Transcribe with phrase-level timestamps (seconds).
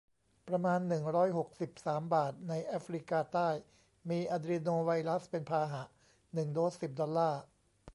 [0.47, 3.49] ประมาณ หนึ่งร้อยหกสิบสาม บาท ในแอฟริกาใต้
[4.09, 5.83] มีอะดรีโนไวรัสเป็นพาหะ
[6.33, 7.41] หนึ่ง โดส สิบ ดอลลาร์